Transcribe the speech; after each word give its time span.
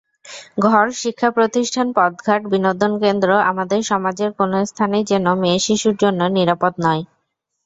ঘর, 0.65 0.85
শিক্ষাপ্রতিষ্ঠান, 1.01 1.87
পথঘাট, 1.97 2.41
বিনোদনকেন্দ্র—আমাদের 2.51 3.79
সমাজের 3.91 4.29
কোনো 4.39 4.57
স্থানই 4.65 5.03
যেন 5.11 5.25
মেয়েশিশুর 5.41 5.95
জন্য 6.03 6.21
নিরাপদ 6.37 6.73
নয়। 6.85 7.03